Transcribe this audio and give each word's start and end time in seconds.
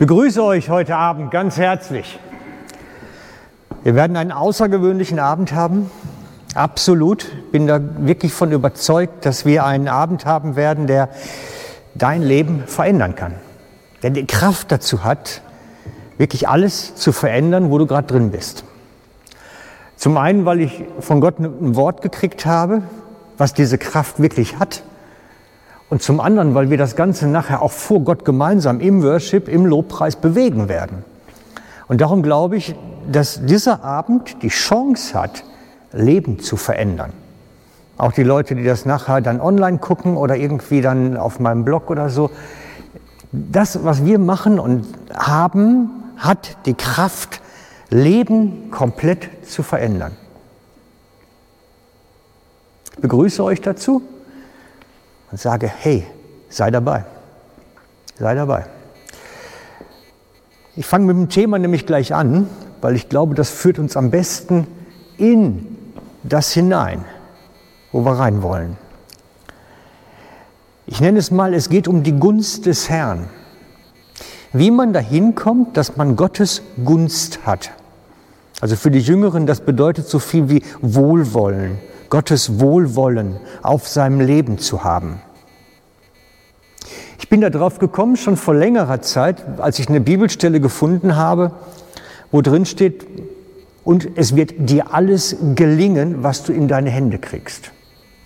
begrüße 0.00 0.42
euch 0.42 0.70
heute 0.70 0.96
Abend 0.96 1.30
ganz 1.30 1.58
herzlich. 1.58 2.18
Wir 3.82 3.94
werden 3.94 4.16
einen 4.16 4.32
außergewöhnlichen 4.32 5.18
Abend 5.18 5.52
haben. 5.52 5.90
Absolut. 6.54 7.26
Bin 7.52 7.66
da 7.66 7.78
wirklich 7.98 8.32
von 8.32 8.50
überzeugt, 8.50 9.26
dass 9.26 9.44
wir 9.44 9.66
einen 9.66 9.88
Abend 9.88 10.24
haben 10.24 10.56
werden, 10.56 10.86
der 10.86 11.10
dein 11.94 12.22
Leben 12.22 12.64
verändern 12.66 13.14
kann. 13.14 13.34
Der 14.02 14.08
die 14.08 14.26
Kraft 14.26 14.72
dazu 14.72 15.04
hat, 15.04 15.42
wirklich 16.16 16.48
alles 16.48 16.94
zu 16.94 17.12
verändern, 17.12 17.70
wo 17.70 17.76
du 17.76 17.86
gerade 17.86 18.06
drin 18.06 18.30
bist. 18.30 18.64
Zum 19.96 20.16
einen, 20.16 20.46
weil 20.46 20.62
ich 20.62 20.82
von 21.00 21.20
Gott 21.20 21.38
ein 21.40 21.76
Wort 21.76 22.00
gekriegt 22.00 22.46
habe, 22.46 22.84
was 23.36 23.52
diese 23.52 23.76
Kraft 23.76 24.18
wirklich 24.18 24.58
hat. 24.58 24.82
Und 25.90 26.02
zum 26.02 26.20
anderen, 26.20 26.54
weil 26.54 26.70
wir 26.70 26.78
das 26.78 26.94
Ganze 26.94 27.26
nachher 27.26 27.62
auch 27.62 27.72
vor 27.72 28.00
Gott 28.00 28.24
gemeinsam 28.24 28.78
im 28.78 29.02
Worship, 29.02 29.48
im 29.48 29.66
Lobpreis 29.66 30.14
bewegen 30.14 30.68
werden. 30.68 31.04
Und 31.88 32.00
darum 32.00 32.22
glaube 32.22 32.56
ich, 32.56 32.76
dass 33.10 33.44
dieser 33.44 33.84
Abend 33.84 34.40
die 34.42 34.48
Chance 34.48 35.20
hat, 35.20 35.42
Leben 35.92 36.38
zu 36.38 36.56
verändern. 36.56 37.12
Auch 37.98 38.12
die 38.12 38.22
Leute, 38.22 38.54
die 38.54 38.62
das 38.62 38.86
nachher 38.86 39.20
dann 39.20 39.40
online 39.40 39.78
gucken 39.78 40.16
oder 40.16 40.36
irgendwie 40.36 40.80
dann 40.80 41.16
auf 41.16 41.40
meinem 41.40 41.64
Blog 41.64 41.90
oder 41.90 42.08
so. 42.08 42.30
Das, 43.32 43.84
was 43.84 44.04
wir 44.04 44.20
machen 44.20 44.60
und 44.60 44.86
haben, 45.12 45.90
hat 46.16 46.56
die 46.66 46.74
Kraft, 46.74 47.40
Leben 47.90 48.70
komplett 48.70 49.28
zu 49.44 49.64
verändern. 49.64 50.12
Ich 52.92 53.00
begrüße 53.00 53.42
euch 53.42 53.60
dazu 53.60 54.02
und 55.30 55.40
sage, 55.40 55.68
hey, 55.68 56.06
sei 56.48 56.70
dabei. 56.70 57.04
Sei 58.18 58.34
dabei. 58.34 58.66
Ich 60.76 60.86
fange 60.86 61.06
mit 61.06 61.16
dem 61.16 61.28
Thema 61.28 61.58
nämlich 61.58 61.86
gleich 61.86 62.14
an, 62.14 62.48
weil 62.80 62.94
ich 62.94 63.08
glaube, 63.08 63.34
das 63.34 63.50
führt 63.50 63.78
uns 63.78 63.96
am 63.96 64.10
besten 64.10 64.66
in 65.18 65.76
das 66.22 66.52
hinein, 66.52 67.04
wo 67.92 68.04
wir 68.04 68.12
rein 68.12 68.42
wollen. 68.42 68.76
Ich 70.86 71.00
nenne 71.00 71.18
es 71.18 71.30
mal, 71.30 71.54
es 71.54 71.68
geht 71.68 71.86
um 71.86 72.02
die 72.02 72.18
Gunst 72.18 72.66
des 72.66 72.88
Herrn. 72.88 73.28
Wie 74.52 74.70
man 74.70 74.92
dahin 74.92 75.34
kommt, 75.34 75.76
dass 75.76 75.96
man 75.96 76.16
Gottes 76.16 76.62
Gunst 76.84 77.46
hat. 77.46 77.70
Also 78.60 78.76
für 78.76 78.90
die 78.90 78.98
Jüngeren, 78.98 79.46
das 79.46 79.60
bedeutet 79.60 80.08
so 80.08 80.18
viel 80.18 80.48
wie 80.48 80.62
Wohlwollen, 80.82 81.78
Gottes 82.10 82.60
Wohlwollen 82.60 83.38
auf 83.62 83.88
seinem 83.88 84.20
Leben 84.20 84.58
zu 84.58 84.84
haben. 84.84 85.20
Ich 87.18 87.28
bin 87.28 87.40
darauf 87.40 87.78
gekommen, 87.78 88.16
schon 88.16 88.36
vor 88.36 88.54
längerer 88.54 89.00
Zeit, 89.00 89.60
als 89.60 89.78
ich 89.78 89.88
eine 89.88 90.00
Bibelstelle 90.00 90.60
gefunden 90.60 91.16
habe, 91.16 91.52
wo 92.32 92.42
drin 92.42 92.66
steht, 92.66 93.06
und 93.84 94.08
es 94.16 94.36
wird 94.36 94.52
dir 94.58 94.92
alles 94.92 95.36
gelingen, 95.54 96.22
was 96.22 96.42
du 96.42 96.52
in 96.52 96.68
deine 96.68 96.90
Hände 96.90 97.18
kriegst. 97.18 97.72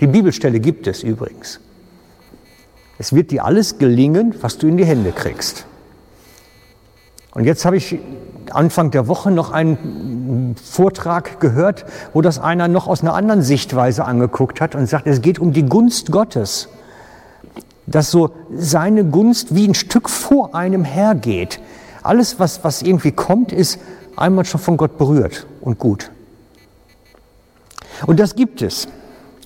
Die 0.01 0.07
Bibelstelle 0.07 0.59
gibt 0.59 0.87
es 0.87 1.03
übrigens. 1.03 1.61
Es 2.99 3.13
wird 3.15 3.31
dir 3.31 3.45
alles 3.45 3.79
gelingen, 3.79 4.35
was 4.41 4.59
du 4.59 4.67
in 4.67 4.77
die 4.77 4.85
Hände 4.85 5.13
kriegst. 5.13 5.67
Und 7.33 7.45
jetzt 7.45 7.65
habe 7.65 7.77
ich 7.77 7.99
Anfang 8.53 8.91
der 8.91 9.09
Woche 9.09 9.31
noch 9.31 9.51
einen 9.51 10.57
Vortrag 10.63 11.41
gehört, 11.41 11.85
wo 12.13 12.21
das 12.21 12.39
einer 12.39 12.69
noch 12.69 12.87
aus 12.87 13.03
einer 13.03 13.15
anderen 13.15 13.43
Sichtweise 13.43 14.05
angeguckt 14.05 14.61
hat 14.61 14.75
und 14.75 14.87
sagt, 14.89 15.07
es 15.07 15.23
geht 15.23 15.39
um 15.39 15.53
die 15.53 15.65
Gunst 15.65 16.11
Gottes. 16.11 16.69
Dass 17.87 18.11
so 18.11 18.31
seine 18.55 19.05
Gunst 19.05 19.55
wie 19.55 19.69
ein 19.69 19.75
Stück 19.75 20.09
vor 20.09 20.55
einem 20.55 20.85
hergeht. 20.85 21.61
Alles, 22.03 22.39
was, 22.39 22.65
was 22.65 22.83
irgendwie 22.83 23.13
kommt, 23.13 23.53
ist 23.53 23.79
einmal 24.17 24.45
schon 24.45 24.61
von 24.61 24.77
Gott 24.77 24.99
berührt 24.99 25.47
und 25.61 25.79
gut. 25.79 26.11
Und 28.07 28.21
das 28.21 28.35
gibt 28.35 28.63
es. 28.63 28.89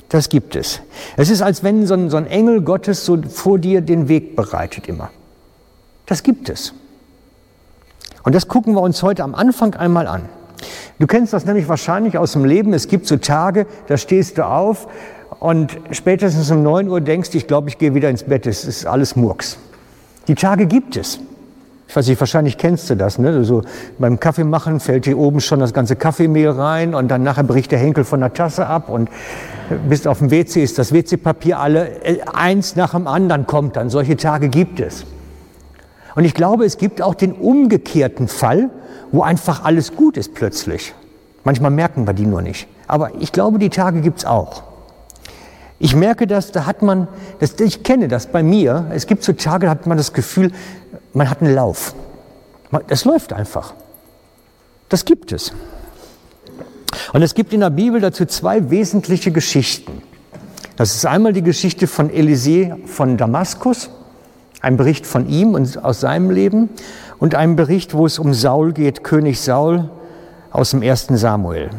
Das 0.08 0.29
gibt 0.29 0.57
es. 0.57 0.81
Es 1.17 1.31
ist, 1.31 1.42
als 1.42 1.63
wenn 1.63 1.87
so 1.87 1.95
ein, 1.95 2.11
so 2.11 2.17
ein 2.17 2.27
Engel 2.27 2.63
Gottes 2.63 3.05
so 3.05 3.20
vor 3.23 3.58
dir 3.58 3.81
den 3.81 4.08
Weg 4.08 4.37
bereitet 4.37 4.89
immer. 4.89 5.11
Das 6.07 6.23
gibt 6.23 6.48
es. 6.48 6.73
Und 8.28 8.34
das 8.34 8.46
gucken 8.46 8.74
wir 8.74 8.83
uns 8.83 9.02
heute 9.02 9.24
am 9.24 9.34
Anfang 9.34 9.72
einmal 9.72 10.06
an. 10.06 10.28
Du 10.98 11.06
kennst 11.06 11.33
das 11.33 11.46
nämlich 11.46 11.66
wahrscheinlich 11.66 12.18
aus 12.18 12.33
dem 12.33 12.44
Leben. 12.44 12.74
Es 12.74 12.86
gibt 12.86 13.06
so 13.06 13.16
Tage, 13.16 13.64
da 13.86 13.96
stehst 13.96 14.36
du 14.36 14.44
auf 14.44 14.86
und 15.40 15.78
spätestens 15.92 16.50
um 16.50 16.62
9 16.62 16.90
Uhr 16.90 17.00
denkst 17.00 17.30
du, 17.30 17.39
ich 17.39 17.46
glaube, 17.46 17.70
ich 17.70 17.78
gehe 17.78 17.94
wieder 17.94 18.11
ins 18.11 18.24
Bett. 18.24 18.46
Es 18.46 18.66
ist 18.66 18.84
alles 18.84 19.16
Murks. 19.16 19.56
Die 20.27 20.34
Tage 20.34 20.66
gibt 20.66 20.98
es. 20.98 21.20
Ich 21.89 21.96
weiß 21.96 22.06
nicht, 22.06 22.20
wahrscheinlich 22.20 22.58
kennst 22.58 22.90
du 22.90 22.96
das. 22.96 23.18
Ne? 23.18 23.44
So 23.44 23.62
beim 23.98 24.20
Kaffeemachen 24.20 24.78
fällt 24.78 25.06
hier 25.06 25.16
oben 25.16 25.40
schon 25.40 25.60
das 25.60 25.72
ganze 25.72 25.96
Kaffeemehl 25.96 26.50
rein 26.50 26.95
und 26.95 27.08
dann 27.08 27.22
nachher 27.22 27.45
bricht 27.45 27.72
der 27.72 27.78
Henkel 27.78 28.05
von 28.05 28.20
der 28.20 28.34
Tasse 28.34 28.66
ab 28.66 28.90
und 28.90 29.08
bist 29.89 30.06
auf 30.06 30.18
dem 30.18 30.30
WC, 30.30 30.62
ist 30.62 30.78
das 30.78 30.92
WC-Papier 30.92 31.58
alle, 31.58 32.05
äh, 32.05 32.20
eins 32.30 32.77
nach 32.77 32.90
dem 32.90 33.06
anderen 33.06 33.46
kommt 33.46 33.77
dann. 33.77 33.89
Solche 33.89 34.18
Tage 34.18 34.50
gibt 34.50 34.80
es. 34.80 35.06
Und 36.18 36.24
ich 36.24 36.34
glaube, 36.34 36.64
es 36.64 36.79
gibt 36.79 37.01
auch 37.01 37.14
den 37.14 37.30
umgekehrten 37.30 38.27
Fall, 38.27 38.70
wo 39.12 39.23
einfach 39.23 39.62
alles 39.62 39.95
gut 39.95 40.17
ist 40.17 40.34
plötzlich. 40.34 40.92
Manchmal 41.45 41.70
merken 41.70 42.08
wir 42.08 42.12
die 42.12 42.27
nur 42.27 42.42
nicht. 42.42 42.67
Aber 42.89 43.12
ich 43.20 43.30
glaube, 43.30 43.61
die 43.61 43.70
Tage 43.70 44.01
gibt 44.01 44.18
es 44.18 44.24
auch. 44.24 44.64
Ich 45.78 45.95
merke 45.95 46.27
das, 46.27 46.51
da 46.51 46.67
hat 46.67 46.83
man, 46.83 47.07
das, 47.39 47.61
ich 47.61 47.84
kenne 47.84 48.08
das 48.08 48.27
bei 48.27 48.42
mir, 48.42 48.86
es 48.92 49.07
gibt 49.07 49.23
so 49.23 49.33
Tage, 49.33 49.67
da 49.67 49.70
hat 49.70 49.86
man 49.86 49.96
das 49.96 50.12
Gefühl, 50.12 50.51
man 51.12 51.30
hat 51.30 51.40
einen 51.40 51.55
Lauf. 51.55 51.95
Das 52.89 53.05
läuft 53.05 53.33
einfach. 53.33 53.74
Das 54.89 55.05
gibt 55.05 55.30
es. 55.30 55.52
Und 57.12 57.23
es 57.23 57.33
gibt 57.33 57.52
in 57.52 57.61
der 57.61 57.70
Bibel 57.70 58.01
dazu 58.01 58.27
zwei 58.27 58.70
wesentliche 58.70 59.30
Geschichten. 59.30 60.02
Das 60.74 60.96
ist 60.96 61.07
einmal 61.07 61.33
die 61.33 61.42
Geschichte 61.42 61.86
von 61.86 62.11
Elisee 62.11 62.74
von 62.86 63.17
Damaskus 63.17 63.90
ein 64.61 64.77
Bericht 64.77 65.07
von 65.07 65.29
ihm 65.29 65.55
und 65.55 65.85
aus 65.85 66.01
seinem 66.01 66.30
Leben 66.30 66.70
und 67.19 67.35
ein 67.35 67.57
Bericht, 67.57 67.95
wo 67.95 68.07
es 68.07 68.19
um 68.19 68.35
Saul 68.35 68.73
geht, 68.73 69.05
König 69.05 69.41
Saul 69.41 69.91
aus 70.51 70.70
dem 70.70 70.83
ersten 70.83 71.17
Samuel. 71.17 71.70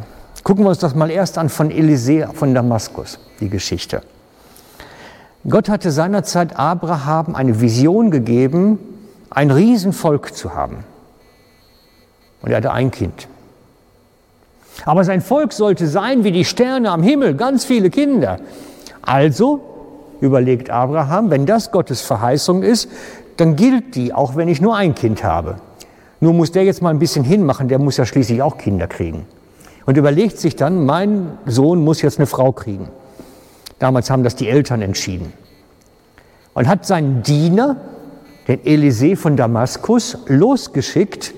Gucken 0.43 0.63
wir 0.63 0.69
uns 0.69 0.79
das 0.79 0.95
mal 0.95 1.11
erst 1.11 1.37
an 1.37 1.49
von 1.49 1.71
Elisee 1.71 2.27
von 2.33 2.53
Damaskus, 2.53 3.19
die 3.39 3.49
Geschichte. 3.49 4.01
Gott 5.47 5.69
hatte 5.69 5.91
seinerzeit 5.91 6.57
Abraham 6.57 7.35
eine 7.35 7.61
Vision 7.61 8.11
gegeben, 8.11 8.79
ein 9.29 9.51
Riesenvolk 9.51 10.33
zu 10.35 10.53
haben. 10.53 10.83
Und 12.41 12.51
er 12.51 12.57
hatte 12.57 12.71
ein 12.71 12.91
Kind. 12.91 13.27
Aber 14.85 15.03
sein 15.03 15.21
Volk 15.21 15.53
sollte 15.53 15.87
sein 15.87 16.23
wie 16.23 16.31
die 16.31 16.45
Sterne 16.45 16.91
am 16.91 17.03
Himmel, 17.03 17.35
ganz 17.35 17.65
viele 17.65 17.89
Kinder. 17.89 18.39
Also 19.01 19.78
überlegt 20.21 20.69
Abraham, 20.69 21.29
wenn 21.29 21.45
das 21.45 21.71
Gottes 21.71 22.01
Verheißung 22.01 22.63
ist, 22.63 22.89
dann 23.37 23.55
gilt 23.55 23.95
die, 23.95 24.13
auch 24.13 24.35
wenn 24.35 24.47
ich 24.47 24.61
nur 24.61 24.75
ein 24.75 24.95
Kind 24.95 25.23
habe. 25.23 25.55
Nur 26.19 26.33
muss 26.33 26.51
der 26.51 26.63
jetzt 26.63 26.81
mal 26.81 26.89
ein 26.89 26.99
bisschen 26.99 27.23
hinmachen, 27.23 27.67
der 27.67 27.79
muss 27.79 27.97
ja 27.97 28.05
schließlich 28.05 28.41
auch 28.41 28.57
Kinder 28.57 28.87
kriegen. 28.87 29.25
Und 29.85 29.97
überlegt 29.97 30.37
sich 30.37 30.55
dann, 30.55 30.85
mein 30.85 31.37
Sohn 31.45 31.83
muss 31.83 32.01
jetzt 32.01 32.19
eine 32.19 32.27
Frau 32.27 32.51
kriegen. 32.51 32.89
Damals 33.79 34.09
haben 34.09 34.23
das 34.23 34.35
die 34.35 34.49
Eltern 34.49 34.81
entschieden. 34.81 35.31
Und 36.53 36.67
hat 36.67 36.85
seinen 36.85 37.23
Diener, 37.23 37.77
den 38.47 38.65
Elisee 38.65 39.15
von 39.15 39.37
Damaskus, 39.37 40.17
losgeschickt, 40.27 41.33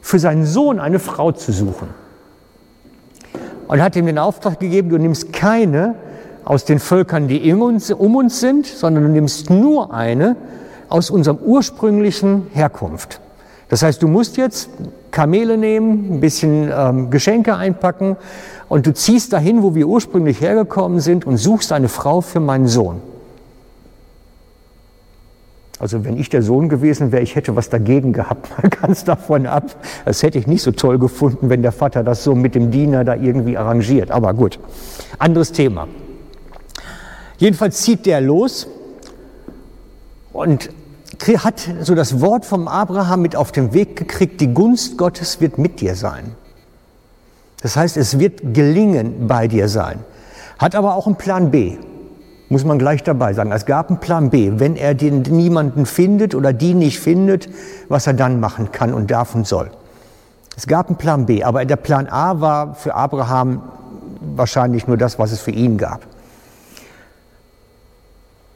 für 0.00 0.18
seinen 0.18 0.44
Sohn 0.44 0.80
eine 0.80 0.98
Frau 0.98 1.30
zu 1.32 1.52
suchen. 1.52 1.88
Und 3.68 3.80
hat 3.80 3.96
ihm 3.96 4.06
den 4.06 4.18
Auftrag 4.18 4.58
gegeben, 4.58 4.90
du 4.90 4.98
nimmst 4.98 5.32
keine 5.32 5.94
aus 6.44 6.64
den 6.64 6.78
Völkern, 6.78 7.28
die 7.28 7.52
um 7.52 8.16
uns 8.16 8.40
sind, 8.40 8.66
sondern 8.66 9.04
du 9.04 9.10
nimmst 9.10 9.50
nur 9.50 9.92
eine 9.94 10.36
aus 10.88 11.10
unserem 11.10 11.38
ursprünglichen 11.38 12.46
Herkunft. 12.52 13.20
Das 13.68 13.82
heißt, 13.82 14.02
du 14.02 14.08
musst 14.08 14.36
jetzt 14.36 14.68
Kamele 15.10 15.56
nehmen, 15.56 16.14
ein 16.14 16.20
bisschen 16.20 16.70
ähm, 16.72 17.10
Geschenke 17.10 17.56
einpacken 17.56 18.16
und 18.68 18.86
du 18.86 18.92
ziehst 18.92 19.32
dahin, 19.32 19.62
wo 19.62 19.74
wir 19.74 19.88
ursprünglich 19.88 20.40
hergekommen 20.40 21.00
sind 21.00 21.26
und 21.26 21.38
suchst 21.38 21.72
eine 21.72 21.88
Frau 21.88 22.20
für 22.20 22.40
meinen 22.40 22.68
Sohn. 22.68 23.00
Also 25.80 26.04
wenn 26.04 26.16
ich 26.18 26.28
der 26.28 26.42
Sohn 26.42 26.68
gewesen 26.68 27.10
wäre, 27.10 27.22
ich 27.22 27.34
hätte 27.34 27.56
was 27.56 27.68
dagegen 27.68 28.12
gehabt, 28.12 28.48
mal 28.62 28.68
ganz 28.68 29.04
davon 29.04 29.46
ab. 29.46 29.74
Das 30.04 30.22
hätte 30.22 30.38
ich 30.38 30.46
nicht 30.46 30.62
so 30.62 30.70
toll 30.70 30.98
gefunden, 30.98 31.48
wenn 31.48 31.62
der 31.62 31.72
Vater 31.72 32.04
das 32.04 32.22
so 32.22 32.34
mit 32.34 32.54
dem 32.54 32.70
Diener 32.70 33.04
da 33.04 33.16
irgendwie 33.16 33.56
arrangiert. 33.56 34.10
Aber 34.10 34.34
gut, 34.34 34.58
anderes 35.18 35.52
Thema. 35.52 35.88
Jedenfalls 37.38 37.82
zieht 37.82 38.06
der 38.06 38.20
los 38.20 38.66
und 40.32 40.70
hat 41.38 41.68
so 41.80 41.94
das 41.94 42.20
Wort 42.20 42.44
vom 42.44 42.68
Abraham 42.68 43.22
mit 43.22 43.36
auf 43.36 43.52
den 43.52 43.72
Weg 43.72 43.96
gekriegt, 43.96 44.40
die 44.40 44.52
Gunst 44.52 44.98
Gottes 44.98 45.40
wird 45.40 45.58
mit 45.58 45.80
dir 45.80 45.94
sein. 45.94 46.34
Das 47.62 47.76
heißt, 47.76 47.96
es 47.96 48.18
wird 48.18 48.54
gelingen 48.54 49.26
bei 49.26 49.48
dir 49.48 49.68
sein. 49.68 50.00
Hat 50.58 50.74
aber 50.74 50.94
auch 50.94 51.06
einen 51.06 51.16
Plan 51.16 51.50
B. 51.50 51.78
Muss 52.50 52.64
man 52.64 52.78
gleich 52.78 53.02
dabei 53.02 53.32
sagen. 53.32 53.52
Es 53.52 53.64
gab 53.64 53.88
einen 53.88 54.00
Plan 54.00 54.30
B. 54.30 54.52
Wenn 54.56 54.76
er 54.76 54.94
den 54.94 55.22
niemanden 55.22 55.86
findet 55.86 56.34
oder 56.34 56.52
die 56.52 56.74
nicht 56.74 57.00
findet, 57.00 57.48
was 57.88 58.06
er 58.06 58.12
dann 58.12 58.38
machen 58.38 58.70
kann 58.70 58.92
und 58.92 59.10
darf 59.10 59.34
und 59.34 59.46
soll. 59.46 59.70
Es 60.56 60.66
gab 60.66 60.88
einen 60.88 60.96
Plan 60.96 61.26
B, 61.26 61.42
aber 61.42 61.64
der 61.64 61.76
Plan 61.76 62.06
A 62.06 62.40
war 62.40 62.74
für 62.74 62.94
Abraham 62.94 63.62
wahrscheinlich 64.36 64.86
nur 64.86 64.96
das, 64.96 65.18
was 65.18 65.32
es 65.32 65.40
für 65.40 65.50
ihn 65.50 65.78
gab. 65.78 66.02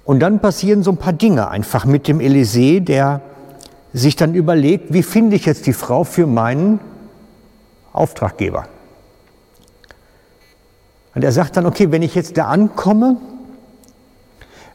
Und 0.08 0.20
dann 0.20 0.40
passieren 0.40 0.82
so 0.82 0.92
ein 0.92 0.96
paar 0.96 1.12
Dinge 1.12 1.48
einfach 1.48 1.84
mit 1.84 2.08
dem 2.08 2.20
Elysee, 2.20 2.80
der 2.80 3.20
sich 3.92 4.16
dann 4.16 4.34
überlegt, 4.34 4.90
wie 4.90 5.02
finde 5.02 5.36
ich 5.36 5.44
jetzt 5.44 5.66
die 5.66 5.74
Frau 5.74 6.02
für 6.02 6.26
meinen 6.26 6.80
Auftraggeber? 7.92 8.64
Und 11.14 11.24
er 11.24 11.30
sagt 11.30 11.58
dann, 11.58 11.66
okay, 11.66 11.92
wenn 11.92 12.00
ich 12.00 12.14
jetzt 12.14 12.38
da 12.38 12.46
ankomme, 12.46 13.18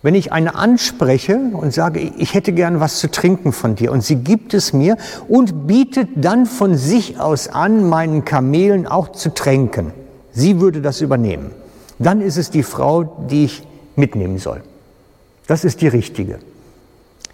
wenn 0.03 0.13
ich 0.13 0.31
eine 0.31 0.53
anspreche 0.53 1.39
und 1.53 1.74
sage, 1.74 2.00
ich 2.00 2.36
hätte 2.36 2.53
gern 2.53 2.79
was 2.79 3.00
zu 3.00 3.09
trinken 3.09 3.53
von 3.53 3.74
dir 3.74 3.91
und 3.91 4.03
sie 4.03 4.18
gibt 4.18 4.53
es 4.53 4.71
mir 4.71 4.97
und 5.27 5.65
bietet 5.65 6.09
dann 6.15 6.45
von 6.45 6.77
sich 6.77 7.19
aus 7.19 7.47
an, 7.47 7.89
meinen 7.89 8.24
Kamelen 8.24 8.86
auch 8.86 9.12
zu 9.13 9.33
tränken. 9.33 9.94
Sie 10.31 10.62
würde 10.62 10.79
das 10.79 11.01
übernehmen. 11.01 11.50
Dann 11.97 12.21
ist 12.21 12.38
es 12.38 12.51
die 12.51 12.62
Frau, 12.62 13.03
die 13.31 13.45
ich 13.45 13.68
mitnehmen 13.95 14.38
soll. 14.38 14.62
Das 15.48 15.66
ist 15.66 15.81
die 15.81 15.88
richtige. 15.88 16.40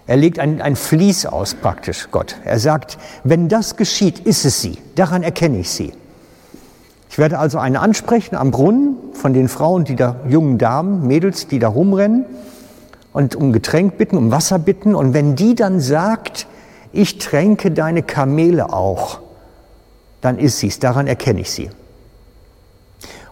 Er 0.08 0.18
legt 0.18 0.40
ein, 0.40 0.62
ein 0.62 0.76
Fließ 0.76 1.28
aus 1.28 1.54
praktisch, 1.54 2.08
Gott. 2.12 2.36
Er 2.44 2.60
sagt, 2.60 2.98
wenn 3.24 3.48
das 3.48 3.76
geschieht, 3.76 4.20
ist 4.20 4.44
es 4.44 4.62
sie. 4.62 4.80
Daran 4.96 5.22
erkenne 5.22 5.60
ich 5.60 5.70
sie. 5.70 5.94
Ich 7.12 7.18
werde 7.18 7.38
also 7.38 7.60
eine 7.60 7.80
ansprechen 7.80 8.36
am 8.36 8.52
Brunnen 8.52 8.96
von 9.14 9.34
den 9.34 9.48
Frauen, 9.48 9.84
die 9.84 9.96
da, 9.96 10.16
jungen 10.28 10.58
Damen, 10.58 11.06
Mädels, 11.08 11.48
die 11.48 11.60
da 11.60 11.68
rumrennen 11.68 12.26
und 13.14 13.36
um 13.36 13.52
Getränk 13.54 13.98
bitten, 13.98 14.18
um 14.18 14.32
Wasser 14.32 14.60
bitten. 14.60 14.96
Und 14.96 15.14
wenn 15.14 15.36
die 15.36 15.56
dann 15.56 15.80
sagt, 15.80 16.48
ich 16.92 17.20
tränke 17.20 17.72
deine 17.72 18.02
Kamele 18.02 18.74
auch, 18.74 19.20
dann 20.22 20.40
ist 20.40 20.60
sie 20.60 20.68
es, 20.68 20.80
daran 20.80 21.08
erkenne 21.08 21.42
ich 21.42 21.52
sie. 21.52 21.70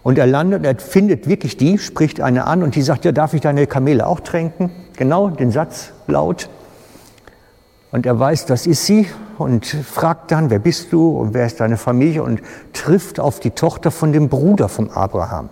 Und 0.07 0.17
er 0.17 0.25
landet, 0.25 0.63
er 0.63 0.79
findet 0.79 1.27
wirklich 1.27 1.57
die, 1.57 1.77
spricht 1.77 2.21
eine 2.21 2.45
an 2.45 2.63
und 2.63 2.75
die 2.75 2.81
sagt, 2.81 3.03
ja, 3.03 3.11
darf 3.11 3.33
ich 3.33 3.41
deine 3.41 3.67
Kamele 3.67 4.07
auch 4.07 4.21
tränken? 4.21 4.71
Genau, 4.95 5.27
den 5.27 5.51
Satz 5.51 5.91
laut. 6.07 6.47
Und 7.91 8.05
er 8.05 8.17
weiß, 8.17 8.45
das 8.45 8.67
ist 8.67 8.85
sie 8.85 9.09
und 9.37 9.65
fragt 9.65 10.31
dann, 10.31 10.49
wer 10.49 10.59
bist 10.59 10.93
du 10.93 11.09
und 11.09 11.33
wer 11.33 11.45
ist 11.45 11.59
deine 11.59 11.75
Familie 11.75 12.23
und 12.23 12.39
trifft 12.71 13.19
auf 13.19 13.41
die 13.41 13.49
Tochter 13.49 13.91
von 13.91 14.13
dem 14.13 14.29
Bruder 14.29 14.69
von 14.69 14.91
Abraham. 14.91 15.49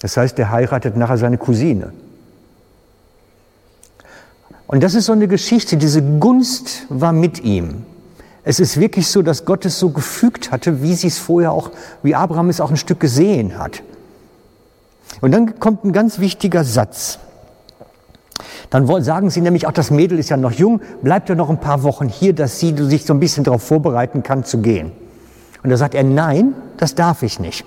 Das 0.00 0.16
heißt, 0.16 0.38
er 0.38 0.50
heiratet 0.50 0.96
nachher 0.96 1.18
seine 1.18 1.36
Cousine. 1.36 1.92
Und 4.66 4.82
das 4.82 4.94
ist 4.94 5.04
so 5.04 5.12
eine 5.12 5.28
Geschichte, 5.28 5.76
diese 5.76 6.00
Gunst 6.00 6.86
war 6.88 7.12
mit 7.12 7.44
ihm. 7.44 7.84
Es 8.44 8.58
ist 8.58 8.80
wirklich 8.80 9.06
so, 9.06 9.22
dass 9.22 9.44
Gott 9.44 9.64
es 9.64 9.78
so 9.78 9.90
gefügt 9.90 10.50
hatte, 10.50 10.82
wie 10.82 10.94
sie 10.94 11.06
es 11.06 11.18
vorher 11.18 11.52
auch, 11.52 11.70
wie 12.02 12.14
Abraham 12.14 12.48
es 12.48 12.60
auch 12.60 12.70
ein 12.70 12.76
Stück 12.76 12.98
gesehen 12.98 13.58
hat. 13.58 13.82
Und 15.20 15.32
dann 15.32 15.60
kommt 15.60 15.84
ein 15.84 15.92
ganz 15.92 16.18
wichtiger 16.18 16.64
Satz. 16.64 17.18
Dann 18.70 18.86
sagen 19.04 19.30
sie 19.30 19.42
nämlich 19.42 19.66
auch, 19.66 19.72
das 19.72 19.90
Mädel 19.90 20.18
ist 20.18 20.30
ja 20.30 20.36
noch 20.36 20.52
jung, 20.52 20.80
bleibt 21.02 21.28
ja 21.28 21.34
noch 21.34 21.50
ein 21.50 21.60
paar 21.60 21.82
Wochen 21.82 22.08
hier, 22.08 22.32
dass 22.32 22.58
sie 22.58 22.74
sich 22.76 23.04
so 23.04 23.12
ein 23.12 23.20
bisschen 23.20 23.44
darauf 23.44 23.62
vorbereiten 23.62 24.22
kann 24.22 24.44
zu 24.44 24.58
gehen. 24.58 24.92
Und 25.62 25.70
da 25.70 25.76
sagt 25.76 25.94
er, 25.94 26.02
nein, 26.02 26.54
das 26.78 26.94
darf 26.94 27.22
ich 27.22 27.38
nicht. 27.38 27.64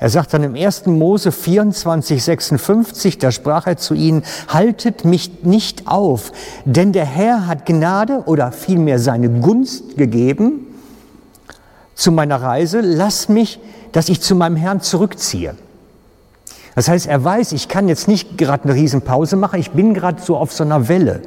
Er 0.00 0.10
sagt 0.10 0.32
dann 0.32 0.44
im 0.44 0.54
1. 0.54 0.86
Mose 0.86 1.32
24, 1.32 2.22
56, 2.22 3.18
da 3.18 3.32
sprach 3.32 3.66
er 3.66 3.76
zu 3.76 3.94
ihnen, 3.94 4.22
haltet 4.46 5.04
mich 5.04 5.42
nicht 5.42 5.88
auf, 5.88 6.32
denn 6.64 6.92
der 6.92 7.04
Herr 7.04 7.48
hat 7.48 7.66
Gnade 7.66 8.22
oder 8.26 8.52
vielmehr 8.52 9.00
seine 9.00 9.28
Gunst 9.28 9.96
gegeben 9.96 10.66
zu 11.96 12.12
meiner 12.12 12.40
Reise, 12.40 12.80
lass 12.80 13.28
mich, 13.28 13.58
dass 13.90 14.08
ich 14.08 14.20
zu 14.20 14.36
meinem 14.36 14.54
Herrn 14.54 14.80
zurückziehe. 14.80 15.56
Das 16.76 16.88
heißt, 16.88 17.08
er 17.08 17.24
weiß, 17.24 17.50
ich 17.50 17.66
kann 17.66 17.88
jetzt 17.88 18.06
nicht 18.06 18.38
gerade 18.38 18.64
eine 18.64 18.74
Riesenpause 18.74 19.34
machen, 19.34 19.58
ich 19.58 19.72
bin 19.72 19.94
gerade 19.94 20.22
so 20.22 20.36
auf 20.36 20.52
so 20.52 20.62
einer 20.62 20.86
Welle. 20.88 21.22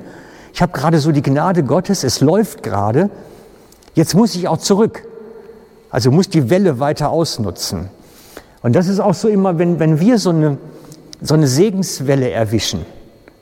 Ich 0.53 0.61
habe 0.61 0.71
gerade 0.71 0.99
so 0.99 1.11
die 1.11 1.21
Gnade 1.21 1.63
Gottes, 1.63 2.05
es 2.05 2.21
läuft 2.21 2.63
gerade, 2.63 3.09
jetzt 3.95 4.15
muss 4.15 4.33
ich 4.33 4.47
auch 4.47 4.59
zurück. 4.59 5.03
Also 5.89 6.09
muss 6.09 6.29
die 6.29 6.49
Welle 6.49 6.79
weiter 6.79 7.09
ausnutzen. 7.09 7.89
Und 8.61 8.75
das 8.75 8.87
ist 8.87 8.99
auch 8.99 9.13
so 9.13 9.27
immer, 9.27 9.57
wenn, 9.57 9.79
wenn 9.79 9.99
wir 9.99 10.17
so 10.17 10.29
eine, 10.29 10.57
so 11.21 11.33
eine 11.33 11.47
Segenswelle 11.47 12.29
erwischen, 12.29 12.85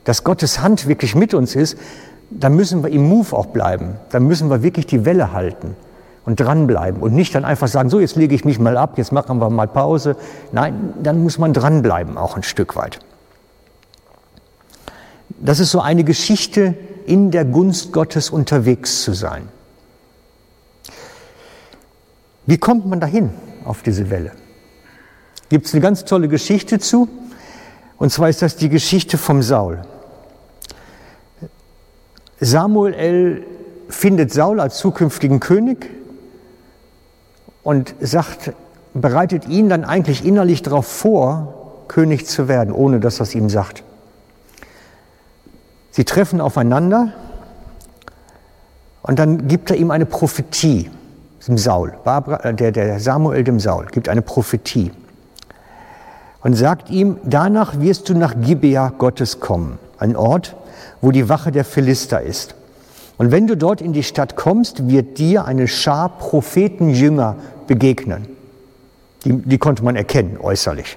dass 0.04 0.24
Gottes 0.24 0.60
Hand 0.60 0.88
wirklich 0.88 1.14
mit 1.14 1.34
uns 1.34 1.54
ist, 1.54 1.76
dann 2.30 2.54
müssen 2.54 2.82
wir 2.82 2.90
im 2.90 3.08
Move 3.08 3.36
auch 3.36 3.46
bleiben. 3.46 3.96
Dann 4.10 4.26
müssen 4.26 4.48
wir 4.50 4.62
wirklich 4.62 4.86
die 4.86 5.04
Welle 5.04 5.32
halten 5.32 5.76
und 6.24 6.38
dranbleiben 6.38 7.02
und 7.02 7.14
nicht 7.14 7.34
dann 7.34 7.44
einfach 7.44 7.68
sagen, 7.68 7.90
so 7.90 8.00
jetzt 8.00 8.16
lege 8.16 8.34
ich 8.34 8.44
mich 8.44 8.58
mal 8.58 8.76
ab, 8.76 8.96
jetzt 8.96 9.12
machen 9.12 9.40
wir 9.40 9.50
mal 9.50 9.68
Pause. 9.68 10.16
Nein, 10.52 10.94
dann 11.02 11.22
muss 11.22 11.38
man 11.38 11.52
dranbleiben 11.52 12.16
auch 12.16 12.36
ein 12.36 12.42
Stück 12.42 12.76
weit. 12.76 13.00
Das 15.40 15.60
ist 15.60 15.70
so 15.70 15.80
eine 15.80 16.04
Geschichte, 16.04 16.74
in 17.06 17.30
der 17.30 17.44
Gunst 17.44 17.92
Gottes 17.92 18.30
unterwegs 18.30 19.02
zu 19.02 19.12
sein. 19.12 19.48
Wie 22.46 22.58
kommt 22.58 22.86
man 22.86 23.00
dahin 23.00 23.30
auf 23.64 23.82
diese 23.82 24.10
Welle? 24.10 24.32
Gibt 25.50 25.66
es 25.66 25.74
eine 25.74 25.80
ganz 25.80 26.04
tolle 26.04 26.28
Geschichte 26.28 26.78
zu, 26.78 27.08
und 27.98 28.12
zwar 28.12 28.28
ist 28.28 28.40
das 28.40 28.54
die 28.54 28.68
Geschichte 28.68 29.18
vom 29.18 29.42
Saul. 29.42 29.82
Samuel 32.38 33.44
findet 33.88 34.32
Saul 34.32 34.60
als 34.60 34.78
zukünftigen 34.78 35.40
König 35.40 35.90
und 37.64 37.96
sagt, 38.00 38.52
bereitet 38.94 39.48
ihn 39.48 39.68
dann 39.68 39.84
eigentlich 39.84 40.24
innerlich 40.24 40.62
darauf 40.62 40.86
vor, 40.86 41.82
König 41.88 42.28
zu 42.28 42.46
werden, 42.46 42.72
ohne 42.72 43.00
dass 43.00 43.18
er 43.18 43.24
es 43.24 43.34
ihm 43.34 43.50
sagt. 43.50 43.82
Sie 45.90 46.04
treffen 46.04 46.40
aufeinander 46.40 47.12
und 49.02 49.18
dann 49.18 49.48
gibt 49.48 49.70
er 49.70 49.76
ihm 49.76 49.90
eine 49.90 50.06
Prophetie, 50.06 50.88
dem 51.48 51.58
Saul, 51.58 51.94
Barbara, 52.04 52.52
der, 52.52 52.70
der 52.70 53.00
Samuel 53.00 53.42
dem 53.42 53.58
Saul, 53.58 53.86
gibt 53.86 54.08
eine 54.08 54.22
Prophetie 54.22 54.92
und 56.42 56.54
sagt 56.54 56.90
ihm, 56.90 57.18
danach 57.24 57.80
wirst 57.80 58.08
du 58.08 58.14
nach 58.14 58.34
Gibea 58.40 58.92
Gottes 58.96 59.40
kommen, 59.40 59.78
ein 59.98 60.16
Ort, 60.16 60.56
wo 61.00 61.10
die 61.10 61.28
Wache 61.28 61.52
der 61.52 61.64
Philister 61.64 62.22
ist. 62.22 62.54
Und 63.18 63.30
wenn 63.30 63.46
du 63.46 63.56
dort 63.56 63.82
in 63.82 63.92
die 63.92 64.02
Stadt 64.02 64.36
kommst, 64.36 64.88
wird 64.88 65.18
dir 65.18 65.44
eine 65.44 65.68
Schar 65.68 66.08
Prophetenjünger 66.08 67.36
begegnen. 67.66 68.26
Die, 69.24 69.36
die 69.36 69.58
konnte 69.58 69.84
man 69.84 69.96
erkennen 69.96 70.38
äußerlich. 70.40 70.96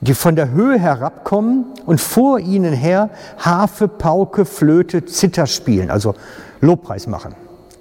Die 0.00 0.14
von 0.14 0.34
der 0.34 0.50
Höhe 0.52 0.78
herabkommen 0.78 1.66
und 1.84 2.00
vor 2.00 2.38
ihnen 2.38 2.72
her 2.72 3.10
Harfe, 3.36 3.86
Pauke, 3.86 4.46
Flöte, 4.46 5.04
Zither 5.04 5.46
spielen, 5.46 5.90
also 5.90 6.14
Lobpreis 6.62 7.06
machen. 7.06 7.34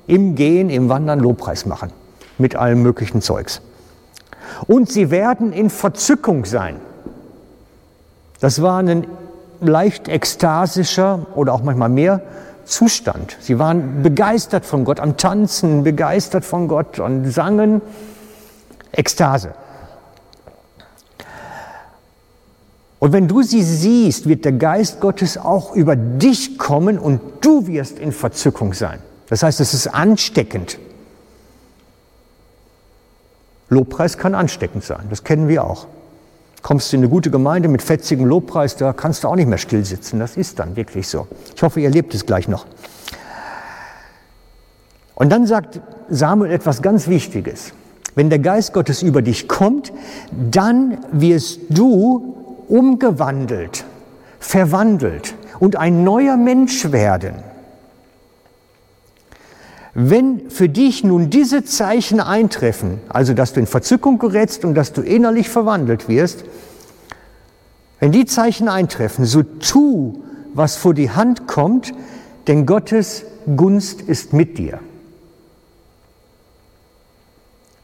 Im 0.05 0.35
Gehen, 0.35 0.69
im 0.69 0.89
Wandern 0.89 1.21
Lobpreis 1.21 1.65
machen. 1.65 1.91
Mit 2.37 2.57
allem 2.57 2.81
möglichen 2.81 3.21
Zeugs 3.21 3.61
und 4.67 4.89
sie 4.91 5.11
werden 5.11 5.53
in 5.53 5.69
Verzückung 5.69 6.45
sein. 6.45 6.77
Das 8.39 8.61
war 8.61 8.79
ein 8.79 9.05
leicht 9.61 10.07
ekstasischer 10.07 11.25
oder 11.35 11.53
auch 11.53 11.63
manchmal 11.63 11.89
mehr 11.89 12.21
Zustand. 12.65 13.35
Sie 13.41 13.59
waren 13.59 14.03
begeistert 14.03 14.65
von 14.65 14.85
Gott, 14.85 14.99
am 14.99 15.17
Tanzen, 15.17 15.83
begeistert 15.83 16.45
von 16.45 16.67
Gott 16.67 16.99
und 16.99 17.29
sangen 17.29 17.81
Ekstase. 18.91 19.53
Und 22.99 23.13
wenn 23.13 23.27
du 23.27 23.41
sie 23.41 23.63
siehst, 23.63 24.27
wird 24.27 24.45
der 24.45 24.51
Geist 24.51 24.99
Gottes 24.99 25.37
auch 25.37 25.73
über 25.73 25.95
dich 25.95 26.57
kommen 26.57 26.99
und 26.99 27.21
du 27.41 27.65
wirst 27.65 27.97
in 27.97 28.11
Verzückung 28.11 28.73
sein. 28.73 28.99
Das 29.29 29.41
heißt, 29.41 29.59
es 29.61 29.73
ist 29.73 29.87
ansteckend. 29.87 30.77
Lobpreis 33.69 34.17
kann 34.17 34.35
ansteckend 34.35 34.83
sein, 34.83 35.07
das 35.09 35.23
kennen 35.23 35.47
wir 35.47 35.63
auch. 35.63 35.87
Kommst 36.61 36.91
du 36.91 36.97
in 36.97 37.03
eine 37.03 37.09
gute 37.09 37.31
Gemeinde 37.31 37.69
mit 37.69 37.81
fetzigem 37.81 38.25
Lobpreis, 38.25 38.75
da 38.75 38.91
kannst 38.91 39.23
du 39.23 39.29
auch 39.29 39.35
nicht 39.35 39.47
mehr 39.47 39.57
still 39.57 39.85
sitzen. 39.85 40.19
Das 40.19 40.35
ist 40.35 40.59
dann 40.59 40.75
wirklich 40.75 41.07
so. 41.07 41.27
Ich 41.55 41.63
hoffe, 41.63 41.79
ihr 41.79 41.85
erlebt 41.85 42.13
es 42.13 42.25
gleich 42.25 42.49
noch. 42.49 42.65
Und 45.15 45.29
dann 45.29 45.45
sagt 45.45 45.79
Samuel 46.09 46.51
etwas 46.51 46.81
ganz 46.81 47.07
Wichtiges. 47.07 47.73
Wenn 48.15 48.29
der 48.29 48.39
Geist 48.39 48.73
Gottes 48.73 49.01
über 49.01 49.21
dich 49.21 49.47
kommt, 49.47 49.93
dann 50.31 50.97
wirst 51.11 51.59
du 51.69 52.35
umgewandelt, 52.67 53.85
verwandelt 54.39 55.35
und 55.59 55.75
ein 55.75 56.03
neuer 56.03 56.35
Mensch 56.35 56.91
werden. 56.91 57.35
Wenn 60.01 60.49
für 60.49 60.69
dich 60.69 61.03
nun 61.03 61.29
diese 61.29 61.65
Zeichen 61.65 62.21
eintreffen, 62.21 63.01
also 63.09 63.33
dass 63.33 63.51
du 63.51 63.59
in 63.59 63.67
Verzückung 63.67 64.17
gerätst 64.17 64.63
und 64.63 64.73
dass 64.73 64.93
du 64.93 65.01
innerlich 65.01 65.49
verwandelt 65.49 66.07
wirst, 66.07 66.45
Wenn 67.99 68.13
die 68.13 68.25
Zeichen 68.25 68.69
eintreffen, 68.69 69.25
so 69.25 69.43
tu, 69.43 70.23
was 70.53 70.77
vor 70.77 70.93
die 70.93 71.11
Hand 71.11 71.47
kommt, 71.47 71.93
denn 72.47 72.65
Gottes 72.65 73.25
Gunst 73.57 74.01
ist 74.01 74.31
mit 74.31 74.57
dir. 74.57 74.79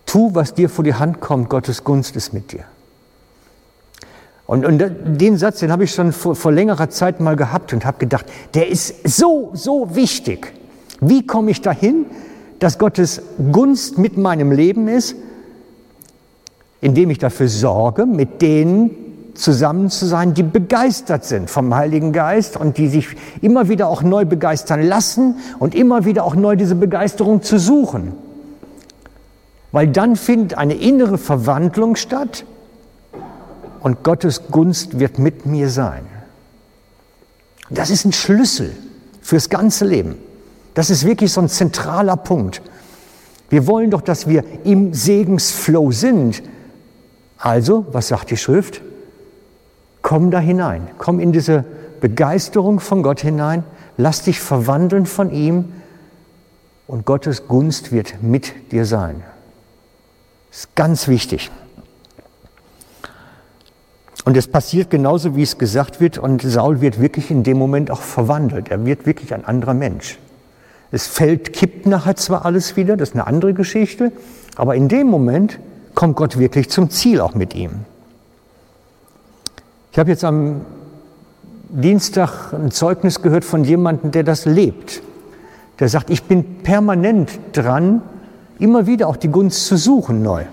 Tu, 0.06 0.34
was 0.34 0.54
dir 0.54 0.70
vor 0.70 0.86
die 0.86 0.94
Hand 0.94 1.20
kommt, 1.20 1.50
Gottes 1.50 1.84
Gunst 1.84 2.16
ist 2.16 2.32
mit 2.32 2.54
dir. 2.54 2.64
Und, 4.48 4.66
und 4.66 4.82
den 5.20 5.38
Satz, 5.38 5.60
den 5.60 5.70
habe 5.70 5.84
ich 5.84 5.92
schon 5.92 6.14
vor, 6.14 6.34
vor 6.38 6.54
längerer 6.54 6.90
Zeit 6.90 7.20
mal 7.20 7.36
gehabt 7.36 7.74
und 7.74 7.84
habe 7.84 7.98
gedacht, 7.98 8.26
der 8.54 8.70
ist 8.70 9.06
so, 9.06 9.52
so 9.54 9.96
wichtig. 9.96 10.54
Wie 11.02 11.26
komme 11.26 11.52
ich 11.52 11.62
dahin, 11.62 12.06
dass 12.60 12.78
Gottes 12.78 13.22
Gunst 13.52 13.98
mit 13.98 14.18
meinem 14.18 14.52
Leben 14.52 14.88
ist? 14.88 15.16
Indem 16.82 17.10
ich 17.10 17.18
dafür 17.18 17.48
sorge, 17.48 18.06
mit 18.06 18.42
denen 18.42 18.92
zusammen 19.36 19.90
zu 19.90 20.06
sein, 20.06 20.34
die 20.34 20.44
begeistert 20.44 21.26
sind 21.26 21.50
vom 21.50 21.76
Heiligen 21.76 22.14
Geist 22.14 22.58
und 22.58 22.78
die 22.78 22.88
sich 22.88 23.08
immer 23.42 23.70
wieder 23.70 23.88
auch 23.88 24.02
neu 24.02 24.26
begeistern 24.26 24.82
lassen 24.82 25.36
und 25.60 25.76
immer 25.76 26.06
wieder 26.06 26.24
auch 26.24 26.36
neu 26.36 26.56
diese 26.56 26.76
Begeisterung 26.76 27.42
zu 27.42 27.60
suchen. 27.60 28.14
Weil 29.72 29.88
dann 29.88 30.16
findet 30.16 30.58
eine 30.58 30.76
innere 30.76 31.18
Verwandlung 31.18 31.96
statt 31.98 32.46
und 33.82 34.04
Gottes 34.04 34.44
Gunst 34.50 35.00
wird 35.00 35.20
mit 35.20 35.46
mir 35.46 35.70
sein. 35.70 36.06
Das 37.70 37.90
ist 37.90 38.06
ein 38.06 38.14
Schlüssel 38.14 38.76
fürs 39.22 39.50
ganze 39.50 39.86
Leben. 39.86 40.16
Das 40.76 40.90
ist 40.90 41.06
wirklich 41.06 41.32
so 41.32 41.42
ein 41.42 41.50
zentraler 41.50 42.18
Punkt. 42.18 42.62
Wir 43.50 43.66
wollen 43.66 43.90
doch, 43.90 44.02
dass 44.02 44.28
wir 44.28 44.44
im 44.64 44.94
Segensflow 44.94 45.92
sind. 45.92 46.44
Also, 47.38 47.86
was 47.92 48.10
sagt 48.10 48.30
die 48.30 48.38
Schrift? 48.38 48.82
Komm 50.02 50.30
da 50.30 50.40
hinein, 50.40 50.88
komm 50.98 51.20
in 51.20 51.32
diese 51.32 51.66
Begeisterung 52.02 52.80
von 52.80 53.02
Gott 53.02 53.22
hinein, 53.22 53.64
lass 53.98 54.22
dich 54.24 54.40
verwandeln 54.40 55.06
von 55.06 55.32
ihm 55.32 55.74
und 56.88 57.06
Gottes 57.06 57.48
Gunst 57.48 57.92
wird 57.92 58.22
mit 58.22 58.72
dir 58.72 58.86
sein. 58.86 59.24
Das 60.52 60.60
ist 60.60 60.76
ganz 60.76 61.08
wichtig. 61.08 61.50
Und 64.26 64.36
es 64.36 64.48
passiert 64.48 64.90
genauso, 64.90 65.36
wie 65.36 65.44
es 65.44 65.58
gesagt 65.58 66.02
wird, 66.02 66.18
und 66.18 66.42
Saul 66.42 66.82
wird 66.82 67.00
wirklich 67.00 67.32
in 67.32 67.44
dem 67.44 67.58
Moment 67.58 67.92
auch 67.92 68.02
verwandelt. 68.02 68.70
Er 68.70 68.86
wird 68.86 69.06
wirklich 69.06 69.34
ein 69.34 69.46
anderer 69.46 69.74
Mensch. 69.74 70.18
Das 70.96 71.08
Feld 71.08 71.52
kippt 71.52 71.88
nachher 71.88 72.16
zwar 72.16 72.46
alles 72.46 72.78
wieder, 72.78 72.96
das 72.96 73.10
ist 73.10 73.16
eine 73.16 73.28
andere 73.28 73.54
Geschichte, 73.54 74.14
aber 74.56 74.76
in 74.76 74.88
dem 74.88 75.08
Moment 75.08 75.60
kommt 75.94 76.16
Gott 76.16 76.40
wirklich 76.40 76.70
zum 76.70 76.90
Ziel 76.90 77.20
auch 77.20 77.36
mit 77.36 77.54
ihm. 77.54 77.82
Ich 79.92 80.00
habe 80.00 80.10
jetzt 80.10 80.24
am 80.24 80.62
Dienstag 81.68 82.54
ein 82.54 82.72
Zeugnis 82.72 83.22
gehört 83.22 83.44
von 83.44 83.66
jemandem, 83.66 84.12
der 84.12 84.24
das 84.24 84.46
lebt. 84.46 85.02
Der 85.82 85.90
sagt, 85.90 86.10
ich 86.10 86.24
bin 86.24 86.64
permanent 86.64 87.30
dran, 87.52 88.02
immer 88.58 88.88
wieder 88.88 89.10
auch 89.10 89.18
die 89.18 89.28
Gunst 89.28 89.66
zu 89.66 89.76
suchen 89.76 90.24
neu. 90.24 90.46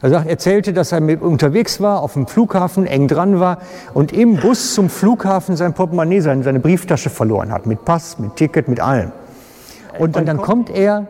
Er 0.00 0.26
erzählte, 0.26 0.72
dass 0.72 0.92
er 0.92 1.00
mit 1.00 1.22
unterwegs 1.22 1.80
war, 1.80 2.02
auf 2.02 2.12
dem 2.12 2.28
Flughafen, 2.28 2.86
eng 2.86 3.08
dran 3.08 3.40
war 3.40 3.58
und 3.94 4.12
im 4.12 4.36
Bus 4.36 4.74
zum 4.74 4.90
Flughafen 4.90 5.56
sein 5.56 5.74
Portemonnaie, 5.74 6.20
seine, 6.20 6.44
seine 6.44 6.60
Brieftasche 6.60 7.10
verloren 7.10 7.50
hat, 7.50 7.66
mit 7.66 7.84
Pass, 7.84 8.18
mit 8.18 8.36
Ticket, 8.36 8.68
mit 8.68 8.78
allem. 8.78 9.10
Und, 9.98 10.16
und 10.16 10.26
dann 10.26 10.36
kommt 10.36 10.70
er 10.70 11.08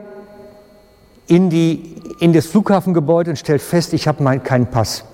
in, 1.27 1.51
die, 1.51 1.97
in 2.21 2.33
das 2.33 2.47
Flughafengebäude 2.47 3.31
und 3.31 3.37
stellt 3.37 3.61
fest, 3.61 3.93
ich 3.93 4.09
habe 4.09 4.41
keinen 4.41 4.67
Pass. 4.69 5.05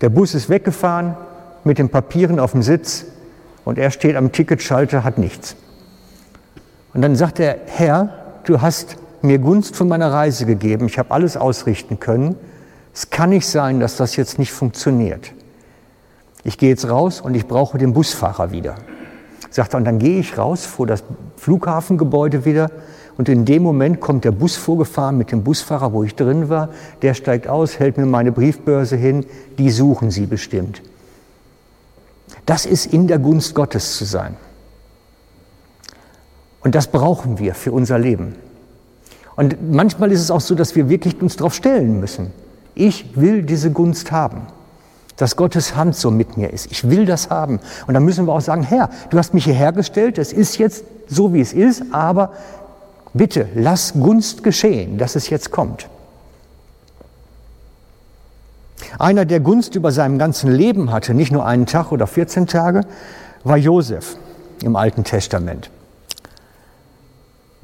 Der 0.00 0.08
Bus 0.08 0.34
ist 0.34 0.48
weggefahren 0.48 1.16
mit 1.64 1.78
den 1.78 1.88
Papieren 1.88 2.38
auf 2.38 2.52
dem 2.52 2.62
Sitz 2.62 3.06
und 3.64 3.78
er 3.78 3.90
steht 3.90 4.14
am 4.14 4.30
Ticketschalter, 4.30 5.02
hat 5.02 5.18
nichts. 5.18 5.56
Und 6.94 7.02
dann 7.02 7.16
sagt 7.16 7.40
er, 7.40 7.56
Herr, 7.66 8.10
du 8.44 8.60
hast 8.60 8.96
mir 9.22 9.38
Gunst 9.38 9.74
von 9.74 9.88
meiner 9.88 10.12
Reise 10.12 10.46
gegeben, 10.46 10.86
ich 10.86 11.00
habe 11.00 11.10
alles 11.10 11.36
ausrichten 11.36 11.98
können 11.98 12.36
es 12.94 13.10
kann 13.10 13.30
nicht 13.30 13.46
sein, 13.46 13.80
dass 13.80 13.96
das 13.96 14.16
jetzt 14.16 14.38
nicht 14.38 14.52
funktioniert. 14.52 15.32
Ich 16.44 16.58
gehe 16.58 16.70
jetzt 16.70 16.88
raus 16.88 17.20
und 17.20 17.34
ich 17.34 17.46
brauche 17.46 17.78
den 17.78 17.92
Busfahrer 17.92 18.52
wieder. 18.52 18.76
Sagt 19.50 19.74
er, 19.74 19.78
und 19.78 19.84
dann 19.84 19.98
gehe 19.98 20.18
ich 20.18 20.38
raus 20.38 20.66
vor 20.66 20.86
das 20.86 21.04
Flughafengebäude 21.36 22.44
wieder 22.44 22.70
und 23.16 23.28
in 23.28 23.44
dem 23.44 23.62
Moment 23.62 24.00
kommt 24.00 24.24
der 24.24 24.32
Bus 24.32 24.56
vorgefahren 24.56 25.18
mit 25.18 25.32
dem 25.32 25.44
Busfahrer, 25.44 25.92
wo 25.92 26.02
ich 26.02 26.14
drin 26.14 26.48
war. 26.48 26.70
Der 27.02 27.14
steigt 27.14 27.46
aus, 27.46 27.78
hält 27.78 27.98
mir 27.98 28.06
meine 28.06 28.32
Briefbörse 28.32 28.96
hin. 28.96 29.26
Die 29.58 29.70
suchen 29.70 30.10
Sie 30.10 30.26
bestimmt. 30.26 30.82
Das 32.46 32.66
ist 32.66 32.86
in 32.86 33.06
der 33.06 33.18
Gunst 33.18 33.54
Gottes 33.54 33.96
zu 33.96 34.04
sein. 34.04 34.36
Und 36.60 36.74
das 36.74 36.86
brauchen 36.86 37.38
wir 37.38 37.54
für 37.54 37.72
unser 37.72 37.98
Leben. 37.98 38.36
Und 39.36 39.72
manchmal 39.72 40.12
ist 40.12 40.20
es 40.20 40.30
auch 40.30 40.40
so, 40.40 40.54
dass 40.54 40.74
wir 40.74 40.88
wirklich 40.88 41.20
uns 41.20 41.36
darauf 41.36 41.54
stellen 41.54 42.00
müssen. 42.00 42.32
Ich 42.74 43.16
will 43.16 43.42
diese 43.42 43.70
Gunst 43.70 44.12
haben, 44.12 44.42
dass 45.16 45.36
Gottes 45.36 45.76
Hand 45.76 45.94
so 45.96 46.10
mit 46.10 46.36
mir 46.36 46.52
ist. 46.52 46.70
Ich 46.70 46.88
will 46.88 47.04
das 47.04 47.30
haben. 47.30 47.60
Und 47.86 47.94
dann 47.94 48.04
müssen 48.04 48.26
wir 48.26 48.32
auch 48.32 48.40
sagen, 48.40 48.62
Herr, 48.62 48.90
du 49.10 49.18
hast 49.18 49.34
mich 49.34 49.44
hierher 49.44 49.72
gestellt, 49.72 50.18
es 50.18 50.32
ist 50.32 50.58
jetzt 50.58 50.84
so, 51.08 51.34
wie 51.34 51.40
es 51.40 51.52
ist, 51.52 51.84
aber 51.92 52.32
bitte 53.12 53.48
lass 53.54 53.92
Gunst 53.92 54.42
geschehen, 54.42 54.98
dass 54.98 55.16
es 55.16 55.28
jetzt 55.28 55.50
kommt. 55.50 55.88
Einer, 58.98 59.24
der 59.24 59.40
Gunst 59.40 59.74
über 59.74 59.92
seinem 59.92 60.18
ganzen 60.18 60.50
Leben 60.50 60.90
hatte, 60.90 61.14
nicht 61.14 61.32
nur 61.32 61.46
einen 61.46 61.66
Tag 61.66 61.92
oder 61.92 62.06
14 62.06 62.46
Tage, 62.46 62.82
war 63.44 63.56
Josef 63.56 64.16
im 64.62 64.76
Alten 64.76 65.04
Testament. 65.04 65.70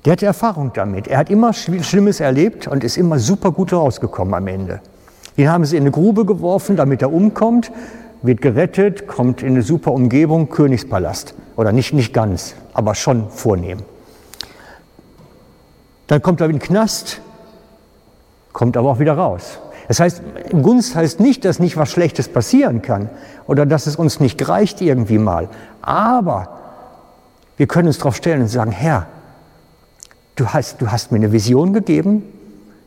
Der 0.05 0.13
hatte 0.13 0.27
Erfahrung 0.27 0.73
damit. 0.75 1.09
Er 1.09 1.19
hat 1.19 1.31
immer 1.31 1.53
Schlimmes 1.53 2.21
erlebt 2.21 2.67
und 2.69 2.85
ist 2.85 2.97
immer 2.97 3.19
super 3.19 3.53
gut 3.53 3.73
rausgekommen 3.73 4.35
am 4.35 4.47
Ende. 4.47 4.81
Den 5.39 5.49
haben 5.49 5.65
sie 5.65 5.77
in 5.77 5.85
eine 5.85 5.93
Grube 5.93 6.27
geworfen, 6.27 6.77
damit 6.77 7.01
er 7.01 7.13
umkommt, 7.13 7.71
wird 8.23 8.43
gerettet, 8.43 9.07
kommt 9.07 9.43
in 9.43 9.51
eine 9.51 9.63
super 9.63 9.93
Umgebung, 9.93 10.51
Königspalast. 10.51 11.35
Oder 11.57 11.71
nicht, 11.71 11.93
nicht 11.95 12.13
ganz, 12.13 12.57
aber 12.75 12.97
schon 12.97 13.31
vornehm. 13.31 13.79
Dann 16.09 16.21
kommt 16.21 16.41
er 16.41 16.47
in 16.47 16.55
den 16.55 16.59
Knast, 16.59 17.21
kommt 18.53 18.77
aber 18.77 18.91
auch 18.91 18.99
wieder 18.99 19.13
raus. 19.13 19.61
Das 19.87 20.01
heißt, 20.01 20.23
Gunst 20.51 20.97
heißt 20.97 21.21
nicht, 21.21 21.45
dass 21.45 21.61
nicht 21.61 21.77
was 21.77 21.91
Schlechtes 21.91 22.29
passieren 22.29 22.83
kann 22.83 23.09
oder 23.47 23.65
dass 23.65 23.87
es 23.87 23.97
uns 23.97 24.21
nicht 24.21 24.49
reicht 24.49 24.81
irgendwie 24.81 25.19
mal. 25.19 25.49
Aber 25.81 26.59
wir 27.57 27.67
können 27.69 27.89
uns 27.89 27.99
darauf 27.99 28.17
stellen 28.17 28.43
und 28.43 28.49
sagen, 28.49 28.73
Herr, 28.73 29.07
du 30.35 30.49
hast, 30.49 30.83
du 30.83 30.91
hast 30.91 31.13
mir 31.13 31.17
eine 31.17 31.33
Vision 31.33 31.73
gegeben, 31.73 32.23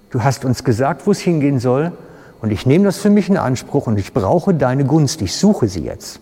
du 0.09 0.23
hast 0.23 0.43
uns 0.43 0.63
gesagt, 0.63 1.07
wo 1.07 1.11
es 1.11 1.19
hingehen 1.19 1.59
soll 1.59 1.93
und 2.41 2.51
ich 2.51 2.65
nehme 2.65 2.85
das 2.85 2.97
für 2.97 3.09
mich 3.09 3.29
in 3.29 3.37
Anspruch 3.37 3.87
und 3.87 3.99
ich 3.99 4.13
brauche 4.13 4.53
deine 4.53 4.83
Gunst. 4.85 5.21
Ich 5.21 5.35
suche 5.35 5.67
sie 5.67 5.83
jetzt. 5.83 6.19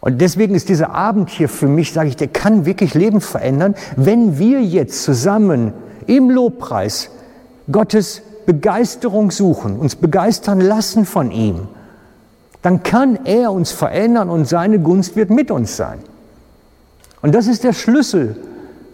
Und 0.00 0.20
deswegen 0.20 0.54
ist 0.54 0.68
dieser 0.68 0.90
Abend 0.90 1.30
hier 1.30 1.48
für 1.48 1.68
mich, 1.68 1.92
sage 1.92 2.08
ich, 2.08 2.16
der 2.16 2.28
kann 2.28 2.64
wirklich 2.64 2.94
Leben 2.94 3.20
verändern, 3.20 3.74
wenn 3.96 4.38
wir 4.38 4.62
jetzt 4.62 5.04
zusammen 5.04 5.72
im 6.06 6.30
Lobpreis 6.30 7.10
Gottes 7.70 8.22
Begeisterung 8.46 9.30
suchen, 9.30 9.78
uns 9.78 9.94
begeistern 9.94 10.60
lassen 10.60 11.04
von 11.04 11.30
ihm, 11.30 11.68
dann 12.62 12.82
kann 12.82 13.20
er 13.24 13.52
uns 13.52 13.70
verändern 13.70 14.30
und 14.30 14.48
seine 14.48 14.80
Gunst 14.80 15.16
wird 15.16 15.30
mit 15.30 15.50
uns 15.50 15.76
sein. 15.76 15.98
Und 17.22 17.34
das 17.34 17.46
ist 17.46 17.64
der 17.64 17.74
Schlüssel 17.74 18.36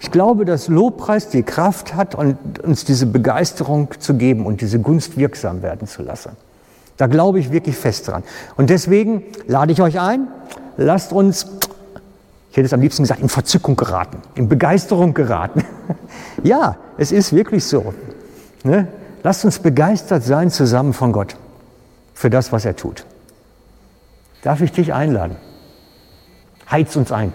ich 0.00 0.11
glaube, 0.11 0.45
dass 0.45 0.69
Lobpreis 0.69 1.29
die 1.29 1.43
Kraft 1.43 1.95
hat, 1.95 2.15
uns 2.15 2.85
diese 2.85 3.07
Begeisterung 3.07 3.88
zu 3.99 4.15
geben 4.15 4.47
und 4.47 4.61
diese 4.61 4.79
Gunst 4.79 5.17
wirksam 5.17 5.62
werden 5.62 5.88
zu 5.88 6.03
lassen. 6.03 6.33
Da 6.97 7.07
glaube 7.07 7.38
ich 7.38 7.50
wirklich 7.50 7.76
fest 7.76 8.09
dran. 8.09 8.23
Und 8.57 8.71
deswegen 8.71 9.23
lade 9.47 9.73
ich 9.73 9.83
euch 9.83 10.00
ein, 10.00 10.29
lasst 10.76 11.12
uns, 11.12 11.47
ich 12.50 12.57
hätte 12.57 12.67
es 12.67 12.73
am 12.73 12.81
liebsten 12.81 13.03
gesagt, 13.03 13.21
in 13.21 13.29
Verzückung 13.29 13.76
geraten, 13.76 14.19
in 14.35 14.49
Begeisterung 14.49 15.15
geraten. 15.15 15.65
ja, 16.43 16.76
es 16.97 17.12
ist 17.12 17.35
wirklich 17.35 17.65
so. 17.65 17.95
Ne? 18.65 18.88
Lasst 19.23 19.45
uns 19.45 19.59
begeistert 19.59 20.25
sein 20.25 20.50
zusammen 20.50 20.93
von 20.93 21.12
Gott 21.12 21.37
für 22.15 22.31
das, 22.31 22.53
was 22.53 22.65
er 22.65 22.76
tut. 22.76 23.05
Darf 24.43 24.61
ich 24.61 24.73
dich 24.73 24.93
einladen? 24.95 25.37
Heiz 26.71 26.97
uns 26.97 27.12
ein. 27.12 27.33